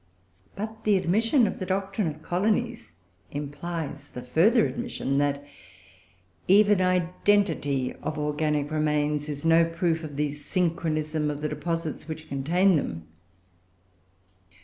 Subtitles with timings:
[0.55, 2.93] But the admission of the doctrine of colonies
[3.29, 5.45] implies the further admission that
[6.47, 12.27] even identity of organic remains is no proof of the synchronism of the deposits which
[12.27, 13.09] contain them.